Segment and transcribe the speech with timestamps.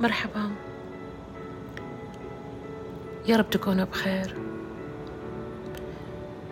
[0.00, 0.50] مرحبا.
[3.28, 4.34] يا رب تكونوا بخير.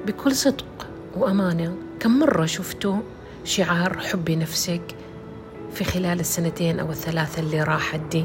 [0.06, 2.96] بكل صدق وأمانة كم مرة شفتوا
[3.44, 4.80] شعار حبي نفسك
[5.74, 8.24] في خلال السنتين أو الثلاثة اللي راحت دي؟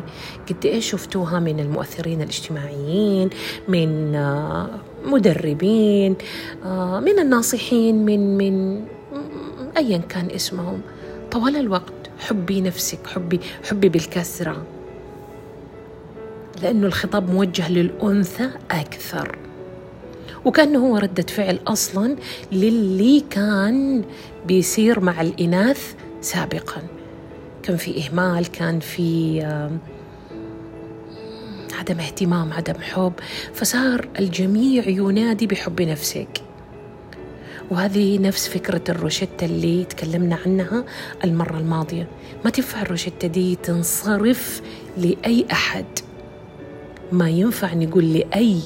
[0.49, 3.29] قد إيش شفتوها من المؤثرين الاجتماعيين
[3.67, 4.69] من آه،
[5.05, 6.15] مدربين
[6.65, 8.85] آه، من الناصحين من من
[9.77, 10.81] أيا كان اسمهم.
[11.31, 13.39] طوال الوقت حبي نفسك حبي
[13.69, 14.65] حبي بالكسرة.
[16.61, 19.37] لأنه الخطاب موجه للأنثى أكثر.
[20.45, 22.15] وكأنه هو ردة فعل أصلا
[22.51, 24.03] للي كان
[24.47, 26.81] بيصير مع الإناث سابقا.
[27.63, 29.41] كان في إهمال كان في
[31.79, 33.13] عدم اهتمام عدم حب.
[33.53, 36.41] فصار الجميع ينادي بحب نفسك.
[37.71, 40.83] وهذه نفس فكرة الروشتة اللي تكلمنا عنها
[41.23, 42.07] المرة الماضية.
[42.45, 44.61] ما تنفع الروشتة دي تنصرف
[44.97, 45.85] لأي أحد.
[47.11, 48.59] ما ينفع نقول لأي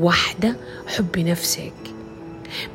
[0.00, 1.72] وحدة حبي نفسك.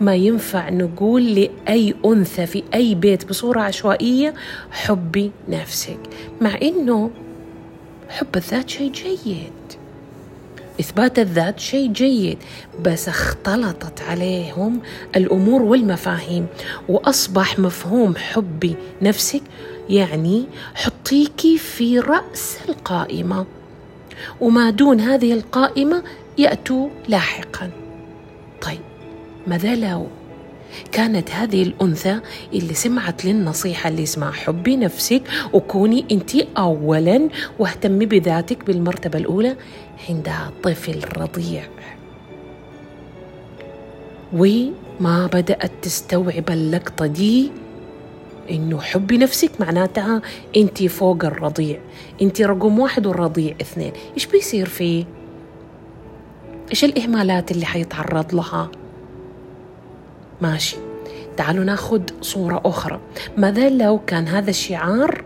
[0.01, 4.33] ما ينفع نقول لأي أنثى في أي بيت بصورة عشوائية
[4.71, 5.99] حبي نفسك.
[6.41, 7.11] مع إنه
[8.09, 9.51] حب الذات شيء جيد.
[10.79, 12.37] إثبات الذات شيء جيد.
[12.81, 14.79] بس اختلطت عليهم
[15.15, 16.47] الأمور والمفاهيم.
[16.89, 19.41] وأصبح مفهوم حبي نفسك
[19.89, 23.45] يعني حطيكي في رأس القائمة.
[24.41, 26.03] وما دون هذه القائمة
[26.37, 27.69] يأتوا لاحقا.
[28.61, 28.79] طيب
[29.47, 30.07] ماذا لو
[30.91, 32.19] كانت هذه الأنثى
[32.53, 35.21] اللي سمعت للنصيحة اللي اسمها حبي نفسك
[35.53, 39.55] وكوني أنت أولا واهتمي بذاتك بالمرتبة الأولى
[40.09, 41.63] عندها طفل رضيع.
[44.33, 47.51] وما بدأت تستوعب اللقطة دي
[48.49, 50.21] إنه حبي نفسك معناتها
[50.57, 51.79] أنت فوق الرضيع.
[52.21, 53.91] أنت رقم واحد والرضيع اثنين.
[54.13, 55.05] إيش بيصير فيه؟
[56.71, 58.71] إيش الإهمالات اللي حيتعرض لها؟
[60.41, 60.77] ماشي.
[61.37, 62.99] تعالوا ناخذ صورة أخرى.
[63.37, 65.23] ماذا لو كان هذا الشعار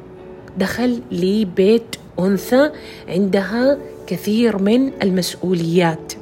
[0.57, 2.71] دخل لبيت أنثى
[3.07, 6.13] عندها كثير من المسؤوليات؟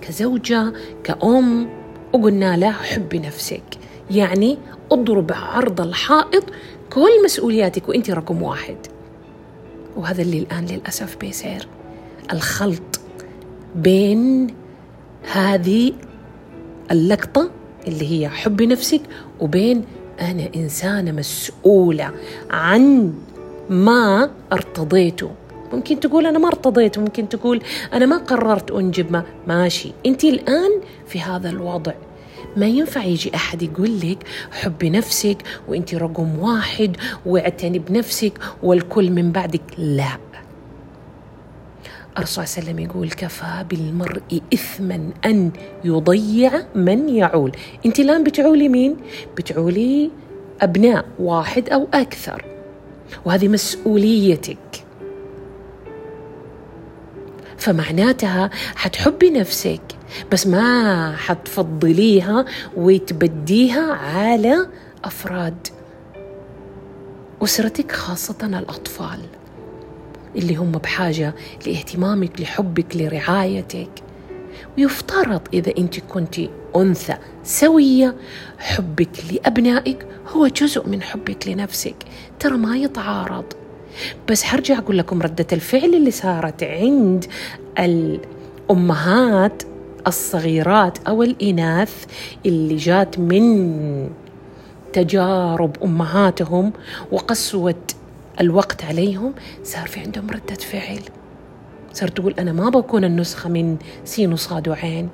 [0.00, 0.72] كزوجة
[1.04, 1.68] كأم
[2.12, 3.62] وقلنا لها حبي نفسك.
[4.10, 4.58] يعني
[4.92, 6.44] اضرب عرض الحائط
[6.92, 8.76] كل مسؤولياتك وانت رقم واحد.
[9.96, 11.68] وهذا اللي الآن للأسف بيصير.
[12.32, 13.00] الخلط
[13.74, 14.46] بين
[15.32, 15.92] هذه
[16.90, 17.50] اللقطة
[17.88, 19.00] اللي هي حب نفسك
[19.40, 19.84] وبين
[20.20, 22.10] أنا إنسانة مسؤولة
[22.50, 23.14] عن
[23.70, 25.30] ما ارتضيته.
[25.72, 29.92] ممكن تقول أنا ما ارتضيت ممكن تقول أنا ما قررت أنجب ما ماشي.
[30.06, 30.70] أنت الآن
[31.06, 31.92] في هذا الوضع.
[32.56, 34.18] ما ينفع يجي أحد يقول لك
[34.52, 35.36] حبي نفسك
[35.68, 38.32] وأنت رقم واحد واعتني بنفسك
[38.62, 39.62] والكل من بعدك.
[39.78, 40.18] لا.
[42.18, 45.50] الرسول صلى الله عليه وسلم يقول كفى بالمرء إثما أن
[45.84, 47.52] يضيع من يعول.
[47.86, 48.96] أنت الآن بتعولي مين؟
[49.36, 50.10] بتعولي
[50.60, 52.44] أبناء واحد أو أكثر.
[53.24, 54.84] وهذه مسؤوليتك.
[57.58, 59.80] فمعناتها حتحبي نفسك
[60.32, 62.44] بس ما حتفضليها
[62.76, 64.66] وتبديها على
[65.04, 65.68] أفراد
[67.42, 69.20] أسرتك خاصة الأطفال
[70.36, 71.34] اللي هم بحاجة
[71.66, 73.90] لاهتمامك لحبك لرعايتك.
[74.78, 76.36] ويفترض إذا أنت كنت
[76.76, 77.14] أنثى
[77.44, 78.14] سوية
[78.58, 81.96] حبك لأبنائك هو جزء من حبك لنفسك.
[82.40, 83.44] ترى ما يتعارض.
[84.30, 87.24] بس حرجع أقول لكم ردة الفعل اللي صارت عند
[87.78, 89.62] الأمهات
[90.06, 92.04] الصغيرات أو الإناث
[92.46, 94.10] اللي جات من
[94.92, 96.72] تجارب أمهاتهم
[97.12, 97.74] وقسوة
[98.40, 101.00] الوقت عليهم صار في عندهم ردة فعل.
[101.92, 105.08] صار تقول أنا ما بكون النسخة من سين وصاد وعين.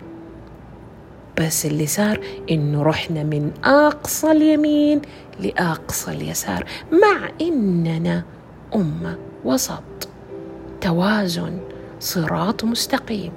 [1.40, 2.20] بس اللي صار
[2.50, 5.02] إنه رحنا من أقصى اليمين
[5.40, 8.24] لأقصى اليسار مع إننا
[8.74, 9.82] أمة وسط.
[10.80, 11.58] توازن
[12.00, 13.32] صراط مستقيم.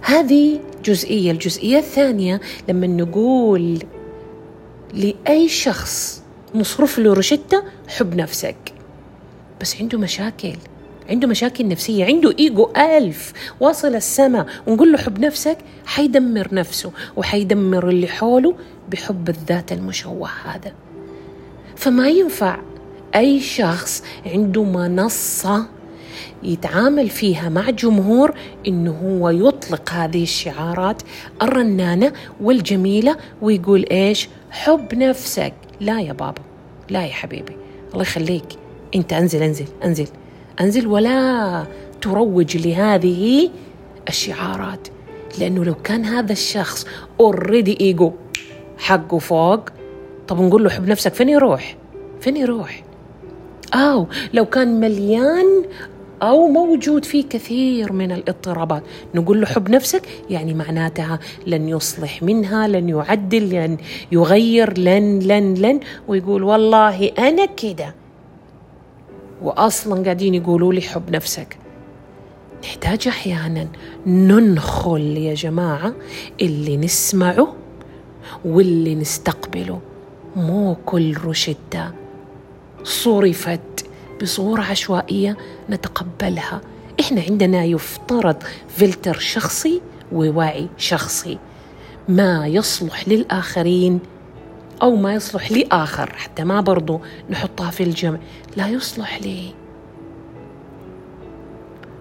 [0.00, 3.78] هذه جزئية الجزئية الثانية لما نقول
[4.94, 6.22] لأي شخص
[6.54, 8.56] نصرف له روشتة حب نفسك.
[9.60, 10.56] بس عنده مشاكل
[11.10, 17.88] عنده مشاكل نفسية عنده إيجو ألف واصل السماء ونقول له حب نفسك حيدمر نفسه وحيدمر
[17.88, 18.54] اللي حوله
[18.88, 20.72] بحب الذات المشوه هذا.
[21.76, 22.58] فما ينفع
[23.14, 25.66] أي شخص عنده منصة
[26.42, 28.34] يتعامل فيها مع جمهور
[28.68, 31.02] إنه هو يطلق هذه الشعارات
[31.42, 35.52] الرنانة والجميلة ويقول إيش؟ حب نفسك.
[35.80, 36.42] لا يا بابا
[36.90, 37.56] لا يا حبيبي.
[37.92, 38.44] الله يخليك.
[38.94, 40.08] أنت أنزل أنزل أنزل.
[40.60, 41.66] أنزل ولا
[42.00, 43.50] تروج لهذه
[44.08, 44.88] الشعارات.
[45.38, 46.86] لأنه لو كان هذا الشخص
[47.20, 48.12] already ego
[48.78, 49.60] حقه فوق
[50.28, 51.76] طب نقول له حب نفسك فين يروح؟
[52.20, 52.82] فين يروح؟
[53.74, 55.64] أو لو كان مليان
[56.22, 58.82] أو موجود فيه كثير من الاضطرابات.
[59.14, 63.76] نقول له حب نفسك يعني معناتها لن يصلح منها لن يعدل لن
[64.12, 65.80] يغير لن لن لن.
[66.08, 67.94] ويقول والله أنا كده.
[69.42, 71.56] وأصلا قاعدين يقولوا لي حب نفسك.
[72.62, 73.68] نحتاج أحيانا
[74.06, 75.94] ننخل يا جماعة
[76.40, 77.54] اللي نسمعه
[78.44, 79.80] واللي نستقبله.
[80.36, 81.92] مو كل روشتة
[82.84, 83.87] صرفت.
[84.22, 85.36] بصورة عشوائية
[85.70, 86.60] نتقبلها.
[87.00, 88.36] إحنا عندنا يفترض
[88.68, 89.80] فلتر شخصي
[90.12, 91.38] ووعي شخصي.
[92.08, 94.00] ما يصلح للآخرين
[94.82, 97.00] أو ما يصلح لآخر حتى ما برضو
[97.30, 98.18] نحطها في الجمع.
[98.56, 99.54] لا يصلح لي.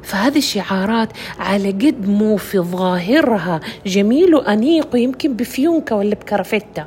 [0.03, 1.09] فهذه الشعارات
[1.39, 3.59] على قد مو في ظاهرها.
[3.85, 6.85] جميل وأنيق ويمكن بفيونكة ولا بكرفتة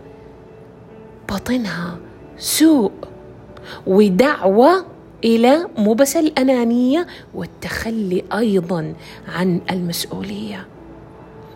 [1.29, 1.97] باطنها
[2.39, 2.93] سوء.
[3.87, 4.87] ودعوة
[5.25, 8.95] إلى مو بس الأنانية والتخلي أيضا
[9.29, 10.67] عن المسؤولية.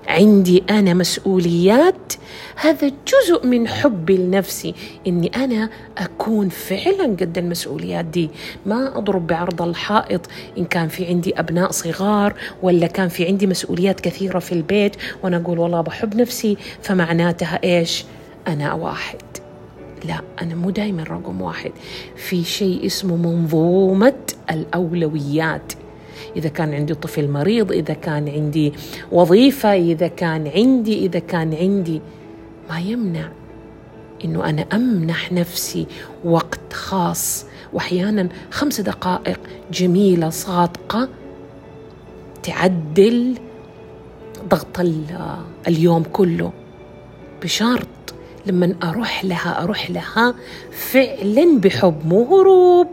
[0.08, 2.12] عندي أنا مسؤوليات
[2.56, 4.74] هذا جزء من حبي لنفسي
[5.06, 8.30] إني أنا أكون فعلا قد المسؤوليات دي.
[8.66, 10.20] ما أضرب بعرض الحائط
[10.58, 15.36] إن كان في عندي أبناء صغار ولا كان في عندي مسؤوليات كثيرة في البيت وأنا
[15.36, 18.04] أقول والله بحب نفسي فمعناتها إيش؟
[18.48, 19.43] أنا واحد.
[20.04, 21.72] لا أنا مو دايما رقم واحد.
[22.16, 24.14] في شيء اسمه منظومة
[24.50, 25.72] الأولويات.
[26.36, 28.72] إذا كان عندي طفل مريض إذا كان عندي
[29.12, 32.00] وظيفة إذا كان عندي إذا كان عندي.
[32.70, 33.28] ما يمنع
[34.24, 35.86] إنه أنا أمنح نفسي
[36.24, 37.46] وقت خاص.
[37.72, 39.40] وأحيانا خمس دقائق
[39.72, 41.08] جميلة صادقة
[42.42, 43.34] تعدل
[44.48, 44.80] ضغط
[45.68, 46.52] اليوم كله.
[47.42, 47.86] بشرط
[48.46, 50.34] لما أروح لها أروح لها
[50.70, 52.88] فعلا بحب مو هروب.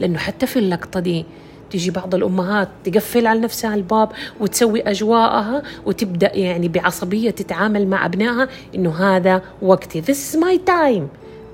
[0.00, 1.24] لأنه حتى في اللقطة دي
[1.70, 8.48] تيجي بعض الأمهات تقفل على نفسها الباب وتسوي أجواءها وتبدأ يعني بعصبية تتعامل مع أبنائها
[8.74, 10.02] إنه هذا وقتي.
[10.02, 11.02] This is my time.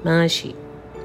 [0.04, 0.54] ماشي.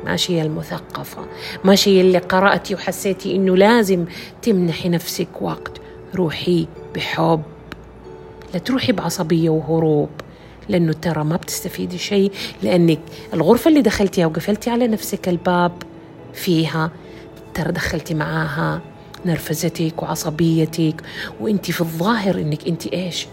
[0.06, 1.26] ماشي المثقفة.
[1.64, 4.06] ماشي اللي قرأتي وحسيتي إنه لازم
[4.42, 5.72] تمنحي نفسك وقت
[6.16, 7.42] روحي بحب.
[8.54, 10.10] لا تروحي بعصبية وهروب.
[10.70, 12.32] لأنه ترى ما بتستفيدي شيء
[12.64, 13.00] لأنك
[13.34, 15.72] الغرفة اللي دخلتيها وقفلتي على نفسك الباب
[16.34, 16.92] فيها
[17.54, 18.82] ترى دخلتي معاها
[19.26, 21.02] نرفزتك وعصبيتك
[21.40, 23.28] وأنت في الظاهر إنك أنت إيش؟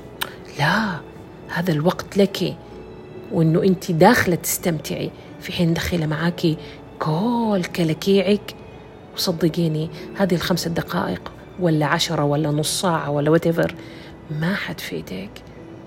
[0.59, 1.01] لا
[1.49, 2.57] هذا الوقت لك.
[3.33, 5.11] وإنه أنت داخلة تستمتعي.
[5.41, 6.57] في حين دخيله معاكي
[6.99, 8.55] كل كلاكيعك.
[9.17, 13.75] وصدقيني هذه الخمسة دقائق ولا عشرة ولا نص ساعة ولا واتيفر
[14.41, 15.31] ما حتفيدك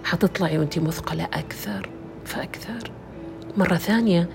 [0.05, 1.89] حتطلعي وانت مثقلة أكثر
[2.25, 2.91] فأكثر.
[3.57, 4.29] مرة ثانية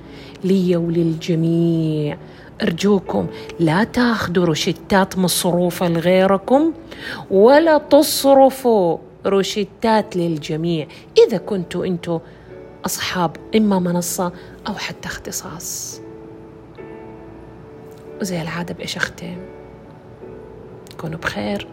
[0.44, 2.18] لي وللجميع
[2.62, 3.26] أرجوكم
[3.60, 6.72] لا تاخذوا روشتات مصروفة لغيركم
[7.30, 10.86] ولا تصرفوا روشتات للجميع.
[11.26, 12.18] إذا كنتوا أنتوا
[12.86, 14.32] أصحاب إما منصة
[14.68, 16.00] أو حتى اختصاص.
[18.20, 19.36] وزي العادة بإيش أختم
[21.00, 21.66] كونوا بخير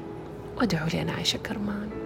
[0.58, 1.97] وادعوا لي أنا عايشة كرمان.